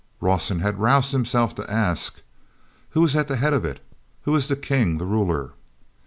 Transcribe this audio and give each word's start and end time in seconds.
Rawson 0.19 0.61
had 0.61 0.79
roused 0.79 1.11
himself 1.11 1.53
to 1.53 1.71
ask: 1.71 2.23
"Who 2.89 3.05
it 3.05 3.15
at 3.15 3.27
the 3.27 3.35
head 3.35 3.53
of 3.53 3.63
it? 3.63 3.81
Who 4.23 4.35
is 4.35 4.47
the 4.47 4.55
king, 4.55 4.97
the 4.97 5.05
ruler?" 5.05 5.51